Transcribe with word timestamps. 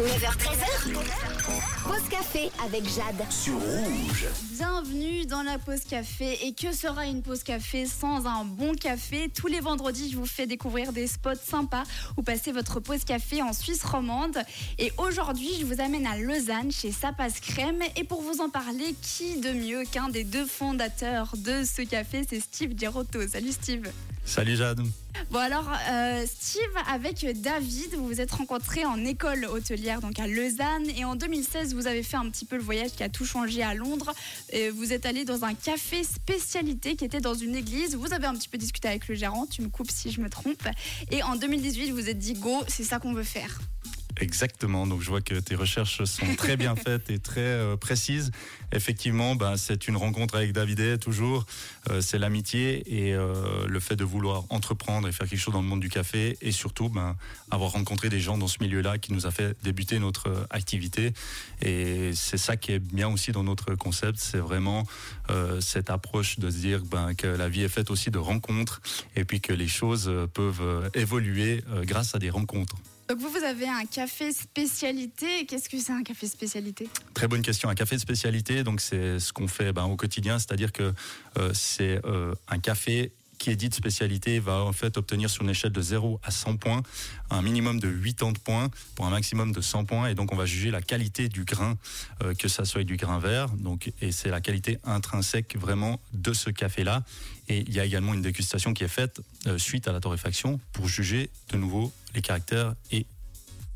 9h13h. 0.00 0.94
Pause 1.84 2.08
café 2.08 2.50
avec 2.64 2.84
Jade. 2.84 3.22
sur 3.30 3.52
rouge. 3.52 4.24
Bienvenue 4.52 5.26
dans 5.26 5.42
la 5.42 5.58
pause 5.58 5.80
café. 5.80 6.46
Et 6.46 6.54
que 6.54 6.72
sera 6.72 7.04
une 7.04 7.20
pause 7.20 7.42
café 7.42 7.84
sans 7.84 8.24
un 8.26 8.46
bon 8.46 8.74
café? 8.74 9.28
Tous 9.28 9.46
les 9.46 9.60
vendredis, 9.60 10.10
je 10.10 10.16
vous 10.16 10.24
fais 10.24 10.46
découvrir 10.46 10.94
des 10.94 11.06
spots 11.06 11.34
sympas 11.44 11.82
où 12.16 12.22
passer 12.22 12.50
votre 12.50 12.80
pause 12.80 13.04
café 13.04 13.42
en 13.42 13.52
Suisse 13.52 13.84
romande. 13.84 14.38
Et 14.78 14.90
aujourd'hui, 14.96 15.50
je 15.60 15.66
vous 15.66 15.82
amène 15.82 16.06
à 16.06 16.16
Lausanne 16.16 16.72
chez 16.72 16.92
Sapas 16.92 17.38
Crème. 17.42 17.82
Et 17.96 18.04
pour 18.04 18.22
vous 18.22 18.40
en 18.40 18.48
parler, 18.48 18.94
qui 19.02 19.38
de 19.38 19.52
mieux 19.52 19.84
qu'un 19.84 20.08
des 20.08 20.24
deux 20.24 20.46
fondateurs 20.46 21.34
de 21.36 21.62
ce 21.62 21.82
café? 21.82 22.24
C'est 22.26 22.40
Steve 22.40 22.72
Girotto. 22.74 23.28
Salut 23.28 23.52
Steve. 23.52 23.86
Salut 24.30 24.54
Jade. 24.54 24.80
Bon 25.32 25.40
alors, 25.40 25.68
euh, 25.90 26.24
Steve, 26.24 26.62
avec 26.88 27.26
David, 27.40 27.96
vous 27.96 28.06
vous 28.06 28.20
êtes 28.20 28.30
rencontrés 28.30 28.84
en 28.84 29.04
école 29.04 29.44
hôtelière, 29.44 30.00
donc 30.00 30.20
à 30.20 30.28
Lausanne, 30.28 30.88
et 30.96 31.04
en 31.04 31.16
2016, 31.16 31.74
vous 31.74 31.88
avez 31.88 32.04
fait 32.04 32.16
un 32.16 32.30
petit 32.30 32.44
peu 32.44 32.54
le 32.54 32.62
voyage 32.62 32.92
qui 32.92 33.02
a 33.02 33.08
tout 33.08 33.24
changé 33.24 33.64
à 33.64 33.74
Londres. 33.74 34.12
Et 34.52 34.70
vous 34.70 34.92
êtes 34.92 35.04
allé 35.04 35.24
dans 35.24 35.44
un 35.44 35.54
café 35.54 36.04
spécialité 36.04 36.94
qui 36.94 37.04
était 37.04 37.20
dans 37.20 37.34
une 37.34 37.56
église. 37.56 37.96
Vous 37.96 38.12
avez 38.12 38.26
un 38.26 38.34
petit 38.34 38.48
peu 38.48 38.56
discuté 38.56 38.86
avec 38.86 39.08
le 39.08 39.16
gérant, 39.16 39.46
tu 39.46 39.62
me 39.62 39.68
coupes 39.68 39.90
si 39.90 40.12
je 40.12 40.20
me 40.20 40.30
trompe. 40.30 40.62
Et 41.10 41.24
en 41.24 41.34
2018, 41.34 41.90
vous 41.90 41.96
vous 41.96 42.08
êtes 42.08 42.18
dit, 42.18 42.34
go, 42.34 42.62
c'est 42.68 42.84
ça 42.84 43.00
qu'on 43.00 43.12
veut 43.12 43.24
faire. 43.24 43.58
Exactement, 44.20 44.86
donc 44.86 45.00
je 45.00 45.08
vois 45.08 45.22
que 45.22 45.40
tes 45.40 45.54
recherches 45.54 46.04
sont 46.04 46.34
très 46.36 46.58
bien 46.58 46.76
faites 46.84 47.08
et 47.08 47.18
très 47.18 47.40
euh, 47.40 47.76
précises. 47.76 48.30
Effectivement, 48.70 49.34
ben, 49.34 49.56
c'est 49.56 49.88
une 49.88 49.96
rencontre 49.96 50.36
avec 50.36 50.52
David 50.52 51.00
toujours, 51.00 51.46
Euh, 51.88 52.00
c'est 52.02 52.18
l'amitié 52.18 52.82
et 52.86 53.14
euh, 53.14 53.66
le 53.66 53.80
fait 53.80 53.96
de 53.96 54.04
vouloir 54.04 54.44
entreprendre 54.50 55.08
et 55.08 55.12
faire 55.12 55.26
quelque 55.26 55.38
chose 55.38 55.54
dans 55.54 55.62
le 55.62 55.66
monde 55.66 55.80
du 55.80 55.88
café 55.88 56.36
et 56.42 56.52
surtout 56.52 56.90
ben, 56.90 57.16
avoir 57.50 57.72
rencontré 57.72 58.10
des 58.10 58.20
gens 58.20 58.36
dans 58.36 58.48
ce 58.48 58.58
milieu-là 58.60 58.98
qui 58.98 59.12
nous 59.12 59.26
a 59.26 59.30
fait 59.30 59.56
débuter 59.62 59.98
notre 59.98 60.46
activité. 60.50 61.14
Et 61.62 62.12
c'est 62.14 62.36
ça 62.36 62.56
qui 62.56 62.72
est 62.72 62.78
bien 62.78 63.08
aussi 63.08 63.32
dans 63.32 63.42
notre 63.42 63.74
concept, 63.74 64.18
c'est 64.18 64.38
vraiment 64.38 64.86
cette 65.60 65.90
approche 65.90 66.38
de 66.38 66.50
se 66.50 66.56
dire 66.56 66.82
ben, 66.84 67.14
que 67.14 67.26
la 67.26 67.48
vie 67.48 67.62
est 67.62 67.68
faite 67.68 67.90
aussi 67.90 68.10
de 68.10 68.18
rencontres 68.18 68.80
et 69.16 69.24
puis 69.24 69.40
que 69.40 69.52
les 69.52 69.68
choses 69.68 70.10
peuvent 70.34 70.90
évoluer 70.94 71.62
grâce 71.84 72.14
à 72.14 72.18
des 72.18 72.30
rencontres. 72.30 72.76
Donc 73.10 73.18
vous, 73.18 73.28
vous 73.28 73.44
avez 73.44 73.66
un 73.66 73.86
café 73.86 74.32
spécialité. 74.32 75.44
Qu'est-ce 75.44 75.68
que 75.68 75.76
c'est 75.78 75.90
un 75.90 76.04
café 76.04 76.28
spécialité? 76.28 76.88
Très 77.12 77.26
bonne 77.26 77.42
question. 77.42 77.68
Un 77.68 77.74
café 77.74 77.98
spécialité, 77.98 78.62
donc 78.62 78.80
c'est 78.80 79.18
ce 79.18 79.32
qu'on 79.32 79.48
fait 79.48 79.72
ben, 79.72 79.82
au 79.82 79.96
quotidien, 79.96 80.38
c'est-à-dire 80.38 80.70
que 80.70 80.94
euh, 81.36 81.50
c'est 81.52 82.00
euh, 82.06 82.32
un 82.46 82.60
café 82.60 83.10
qui 83.40 83.50
est 83.50 83.56
dit 83.56 83.70
de 83.70 83.74
spécialité 83.74 84.38
va 84.38 84.62
en 84.62 84.72
fait 84.72 84.98
obtenir 84.98 85.30
sur 85.30 85.42
une 85.42 85.50
échelle 85.50 85.72
de 85.72 85.80
0 85.80 86.20
à 86.22 86.30
100 86.30 86.58
points 86.58 86.82
un 87.30 87.42
minimum 87.42 87.80
de 87.80 87.88
80 87.88 88.34
points 88.44 88.70
pour 88.94 89.06
un 89.06 89.10
maximum 89.10 89.52
de 89.52 89.60
100 89.60 89.86
points. 89.86 90.08
Et 90.08 90.14
donc 90.14 90.32
on 90.32 90.36
va 90.36 90.44
juger 90.44 90.70
la 90.70 90.82
qualité 90.82 91.28
du 91.28 91.44
grain 91.44 91.78
euh, 92.22 92.34
que 92.34 92.48
ça 92.48 92.64
soit 92.64 92.84
du 92.84 92.96
grain 92.96 93.18
vert. 93.18 93.48
Donc 93.48 93.92
et 94.02 94.12
c'est 94.12 94.28
la 94.28 94.40
qualité 94.40 94.78
intrinsèque 94.84 95.56
vraiment 95.56 96.00
de 96.12 96.32
ce 96.34 96.50
café 96.50 96.84
là 96.84 97.02
et 97.48 97.60
il 97.60 97.72
y 97.72 97.80
a 97.80 97.84
également 97.84 98.12
une 98.12 98.22
dégustation 98.22 98.74
qui 98.74 98.84
est 98.84 98.88
faite 98.88 99.22
euh, 99.46 99.56
suite 99.58 99.88
à 99.88 99.92
la 99.92 100.00
torréfaction 100.00 100.60
pour 100.72 100.86
juger 100.86 101.30
de 101.50 101.56
nouveau 101.56 101.92
les 102.14 102.20
caractères 102.20 102.74
et 102.92 103.06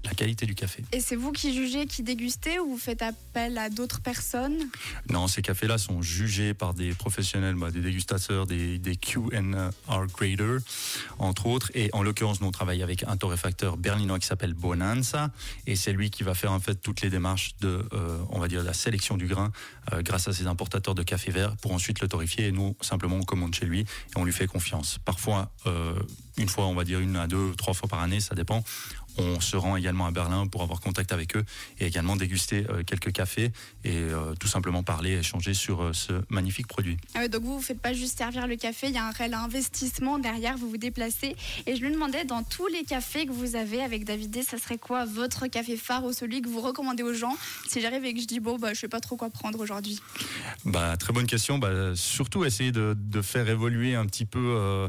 la 0.05 0.12
qualité 0.12 0.47
du 0.47 0.55
café. 0.55 0.84
Et 0.92 1.00
c'est 1.00 1.16
vous 1.16 1.33
qui 1.33 1.55
jugez, 1.55 1.86
qui 1.86 2.02
dégustez 2.02 2.58
ou 2.58 2.70
vous 2.70 2.78
faites 2.78 3.02
appel 3.02 3.58
à 3.58 3.70
d'autres 3.70 4.00
personnes? 4.00 4.69
Non, 5.10 5.27
ces 5.27 5.42
cafés-là 5.42 5.78
sont 5.78 6.02
jugés 6.02 6.55
par 6.55 6.74
des 6.74 6.92
professionnels, 6.94 7.55
bah, 7.55 7.70
des 7.70 7.80
dégustateurs, 7.80 8.47
des, 8.47 8.78
des 8.78 8.97
Q&R 8.97 10.06
graders, 10.06 10.60
entre 11.19 11.47
autres. 11.47 11.70
Et 11.75 11.91
en 11.92 12.02
l'occurrence, 12.02 12.41
nous 12.41 12.48
on 12.48 12.52
travaille 12.52 12.82
avec 12.82 13.05
un 13.05 13.16
torréfacteur 13.16 13.77
berlinois 13.77 14.19
qui 14.19 14.27
s'appelle 14.27 14.55
Bonanza, 14.55 15.30
et 15.66 15.77
c'est 15.77 15.92
lui 15.92 16.10
qui 16.10 16.22
va 16.22 16.34
faire 16.34 16.52
en 16.52 16.60
fait 16.60 16.77
toutes 16.77 17.00
les 17.00 17.10
démarches 17.10 17.55
de, 17.60 17.86
euh, 17.92 18.19
on 18.30 18.38
va 18.38 18.48
dire, 18.48 18.62
la 18.62 18.75
sélection 18.75 19.16
du 19.16 19.27
grain 19.27 19.52
euh, 19.92 20.02
grâce 20.02 20.28
à 20.28 20.32
ses 20.32 20.47
importateurs 20.47 20.94
de 20.94 21.02
café 21.02 21.30
vert 21.30 21.56
pour 21.56 21.72
ensuite 21.72 22.00
le 22.00 22.08
torréfier. 22.08 22.47
Et 22.47 22.52
nous 22.52 22.77
simplement 22.80 23.16
on 23.16 23.22
commande 23.22 23.54
chez 23.54 23.66
lui 23.66 23.81
et 23.81 23.87
on 24.16 24.25
lui 24.25 24.32
fait 24.32 24.47
confiance. 24.47 24.98
Parfois, 25.04 25.50
euh, 25.66 25.94
une 26.37 26.48
fois, 26.48 26.66
on 26.66 26.75
va 26.75 26.84
dire 26.84 27.00
une 27.00 27.16
à 27.16 27.26
deux, 27.26 27.54
trois 27.56 27.75
fois 27.75 27.88
par 27.88 28.00
année, 28.00 28.20
ça 28.20 28.34
dépend. 28.34 28.64
On 29.16 29.41
se 29.41 29.56
rend 29.56 29.76
également 29.76 30.06
à 30.06 30.10
Berlin 30.10 30.47
pour 30.47 30.62
avoir 30.62 30.80
contact 30.80 31.12
avec 31.12 31.36
eux 31.36 31.44
et 31.78 31.86
également 31.86 32.16
déguster 32.16 32.66
euh, 32.69 32.82
quelques 32.84 33.12
cafés 33.12 33.52
et 33.84 33.97
euh, 33.97 34.34
tout 34.41 34.48
simplement 34.48 34.82
parler, 34.82 35.19
échanger 35.19 35.54
sur 35.54 35.82
euh, 35.82 35.92
ce 35.92 36.12
magnifique 36.28 36.66
produit. 36.66 36.97
Ah 37.14 37.28
donc 37.28 37.42
vous, 37.42 37.56
vous 37.56 37.62
faites 37.62 37.80
pas 37.80 37.92
juste 37.92 38.19
servir 38.19 38.47
le 38.47 38.56
café, 38.56 38.88
il 38.88 38.94
y 38.94 38.98
a 38.98 39.06
un 39.06 39.12
réel 39.12 39.34
investissement 39.34 40.19
derrière, 40.19 40.56
vous 40.56 40.69
vous 40.69 40.76
déplacez. 40.76 41.36
Et 41.66 41.76
je 41.76 41.80
lui 41.84 41.92
demandais, 41.92 42.25
dans 42.25 42.42
tous 42.42 42.66
les 42.66 42.84
cafés 42.84 43.26
que 43.26 43.32
vous 43.32 43.56
avez 43.56 43.80
avec 43.82 44.04
David, 44.04 44.42
ça 44.42 44.58
serait 44.58 44.78
quoi 44.78 45.04
votre 45.04 45.46
café 45.46 45.76
phare 45.76 46.04
ou 46.04 46.12
celui 46.12 46.42
que 46.42 46.48
vous 46.48 46.60
recommandez 46.60 47.02
aux 47.02 47.14
gens? 47.14 47.36
Si 47.69 47.81
j'arrive 47.81 48.04
et 48.04 48.14
que 48.14 48.20
je 48.20 48.26
dis, 48.26 48.41
bon, 48.41 48.58
bah, 48.58 48.75
je 48.75 48.81
sais 48.81 48.88
pas 48.88 49.00
trop 49.00 49.16
quoi 49.16 49.31
prendre 49.31 49.60
aujourd'hui. 49.60 50.00
Bah, 50.64 50.96
très 50.96 51.12
bonne 51.12 51.26
question. 51.26 51.58
Bah, 51.58 51.94
surtout 51.94 52.44
essayer 52.44 52.72
de, 52.72 52.96
de 52.98 53.22
faire 53.22 53.48
évoluer 53.48 53.94
un 53.94 54.06
petit 54.06 54.25
peu, 54.25 54.56
euh, 54.56 54.88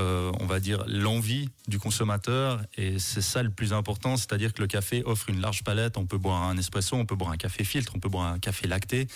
euh, 0.00 0.32
on 0.40 0.46
va 0.46 0.58
dire, 0.58 0.84
l'envie 0.88 1.50
du 1.68 1.78
consommateur. 1.78 2.60
Et 2.76 2.98
c'est 2.98 3.20
ça 3.20 3.42
le 3.42 3.50
plus 3.50 3.72
important, 3.72 4.16
c'est-à-dire 4.16 4.52
que 4.52 4.60
le 4.60 4.66
café 4.66 5.02
offre 5.04 5.30
une 5.30 5.40
large 5.40 5.62
palette. 5.62 5.96
On 5.96 6.06
peut 6.06 6.18
boire 6.18 6.42
un 6.42 6.56
espresso, 6.58 6.96
on 6.96 7.06
peut 7.06 7.14
boire 7.14 7.30
un 7.30 7.36
café 7.36 7.62
filtre, 7.62 7.92
on 7.94 8.00
peut 8.00 8.08
boire 8.08 8.26
un 8.26 8.38
café 8.40 8.66
lacté. 8.66 9.06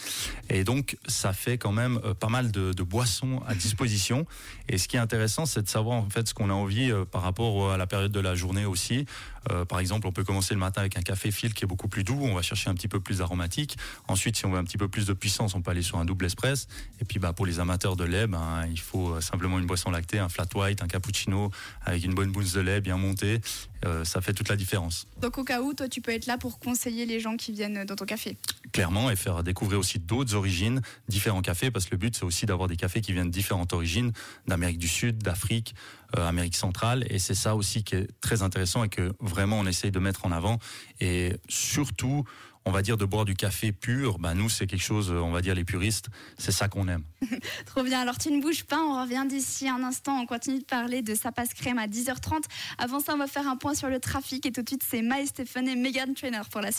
Et 0.51 0.63
donc, 0.63 0.97
ça 1.09 1.33
fait 1.33 1.59
quand 1.59 1.73
même 1.73 2.01
euh, 2.05 2.15
pas 2.15 2.29
mal 2.29 2.53
de, 2.53 2.73
boissons 2.83 3.43
à 3.47 3.55
disposition. 3.55 4.25
Et 4.69 4.79
ce 4.79 4.87
qui 4.87 4.97
est 4.97 5.01
intéressant, 5.01 5.47
c'est 5.47 5.63
de 5.63 5.69
savoir 5.69 5.99
en 5.99 6.09
fait 6.09 6.29
ce 6.29 6.33
qu'on 6.33 6.49
a 6.49 6.55
envie 6.55 6.93
euh, 6.93 7.05
par 7.05 7.23
rapport 7.23 7.73
à 7.73 7.77
la 7.77 7.87
période 7.87 8.13
de 8.13 8.21
la 8.21 8.35
journée 8.35 8.65
aussi. 8.65 9.07
Par 9.71 9.81
exemple, 9.81 10.07
on 10.07 10.13
peut 10.13 10.25
commencer 10.25 10.53
le 10.53 10.61
matin 10.61 10.83
avec 10.83 10.99
un 10.99 11.01
café 11.01 11.31
filtre 11.31 11.55
qui 11.55 11.65
est 11.65 11.67
beaucoup 11.67 11.89
plus 11.89 12.05
doux. 12.05 12.21
On 12.21 12.35
va 12.35 12.43
chercher 12.43 12.69
un 12.69 12.75
petit 12.75 12.89
peu 12.89 13.01
plus 13.01 13.23
aromatique. 13.23 13.79
Ensuite, 14.07 14.37
si 14.37 14.45
on 14.45 14.51
veut 14.51 14.59
un 14.59 14.65
petit 14.65 14.77
peu 14.77 14.89
plus 14.89 15.07
de 15.07 15.15
puissance, 15.15 15.55
on 15.55 15.63
peut 15.63 15.71
aller 15.71 15.81
sur 15.81 15.97
un 15.97 16.05
double 16.05 16.27
espresso. 16.27 16.67
Et 17.01 17.07
puis, 17.07 17.19
bah, 17.19 17.33
pour 17.33 17.47
les 17.47 17.59
amateurs 17.59 17.97
de 17.97 18.05
lait, 18.05 18.27
ben, 18.27 18.67
il 18.71 18.79
faut 18.79 19.19
simplement 19.23 19.59
une 19.59 19.65
boisson 19.65 19.91
lactée, 19.91 20.19
un 20.19 20.29
flat 20.29 20.45
white, 20.55 20.68
un 20.83 20.87
cappuccino 20.87 21.51
avec 21.85 22.05
une 22.05 22.15
bonne 22.15 22.33
bouse 22.33 22.53
de 22.53 22.61
lait 22.61 22.81
bien 22.81 22.97
montée. 22.97 23.41
Euh, 23.85 24.05
ça 24.05 24.21
fait 24.21 24.33
toute 24.33 24.49
la 24.49 24.57
différence. 24.57 25.07
Donc 25.21 25.39
au 25.39 25.45
cas 25.45 25.61
où, 25.61 25.73
toi, 25.73 25.89
tu 25.89 26.01
peux 26.01 26.13
être 26.13 26.27
là 26.27 26.37
pour 26.37 26.59
conseiller 26.59 27.07
les 27.07 27.21
gens 27.21 27.37
qui 27.37 27.53
viennent 27.53 27.85
dans 27.85 27.95
ton 27.95 28.05
café. 28.05 28.37
Clairement, 28.73 29.11
et 29.11 29.17
faire 29.17 29.43
découvrir 29.45 29.79
aussi 29.79 29.99
d'autres 29.99 30.35
origines, 30.35 30.81
différents 31.09 31.43
cafés, 31.43 31.71
parce 31.71 31.85
que 31.85 31.93
le 31.93 31.99
but, 31.99 32.17
c'est 32.17 32.25
aussi 32.25 32.45
d'avoir 32.45 32.69
des 32.69 32.77
cafés 32.77 33.01
qui 33.01 33.13
viennent 33.13 33.29
de 33.29 33.33
différentes 33.33 33.73
origines, 33.73 34.13
d'Amérique 34.47 34.79
du 34.79 34.89
Sud, 34.89 35.19
d'Afrique, 35.19 35.75
euh, 36.17 36.29
Amérique 36.29 36.57
centrale. 36.57 37.07
Et 37.09 37.19
c'est 37.19 37.35
ça 37.35 37.55
aussi 37.55 37.85
qui 37.85 37.95
est 37.95 38.09
très 38.21 38.43
intéressant 38.43 38.83
et 38.83 38.89
que 38.89 39.13
vraiment 39.21 39.61
on 39.61 39.67
essaye 39.67 39.91
de 39.91 39.99
mettre 39.99 40.27
en 40.27 40.33
avant. 40.33 40.59
Et 41.01 41.37
surtout, 41.49 42.25
on 42.65 42.71
va 42.71 42.83
dire 42.83 42.97
de 42.97 43.05
boire 43.05 43.25
du 43.25 43.35
café 43.35 43.73
pur, 43.73 44.19
bah 44.19 44.35
nous 44.35 44.49
c'est 44.49 44.67
quelque 44.67 44.83
chose, 44.83 45.11
on 45.11 45.31
va 45.31 45.41
dire 45.41 45.55
les 45.55 45.65
puristes, 45.65 46.09
c'est 46.39 46.53
ça 46.53 46.69
qu'on 46.69 46.89
aime. 46.89 47.03
Trop 47.67 47.83
bien. 47.83 48.01
Alors 48.01 48.19
tu 48.19 48.31
ne 48.31 48.41
bouges 48.41 48.65
pas, 48.65 48.79
on 48.79 49.03
revient 49.03 49.25
d'ici 49.29 49.69
un 49.69 49.83
instant. 49.83 50.19
On 50.21 50.27
continue 50.27 50.61
de 50.61 50.65
parler 50.65 51.03
de 51.03 51.15
sa 51.15 51.33
passe 51.33 51.55
crème 51.55 51.79
à 51.79 51.87
10h30. 51.87 52.45
Avant 52.79 53.01
ça, 53.01 53.15
on 53.15 53.19
va 53.19 53.27
faire 53.27 53.49
un 53.49 53.57
point 53.57 53.75
sur 53.75 53.89
le 53.89 53.99
trafic 53.99 54.47
et 54.47 54.53
tout 54.53 54.63
de 54.63 54.69
suite, 54.69 54.85
c'est 54.89 55.03
Maë 55.03 55.27
Stephen 55.27 55.69
et 55.69 55.77
Megan 55.77 56.15
Trainer 56.15 56.43
pour 56.51 56.61
la 56.61 56.73
suite. 56.73 56.77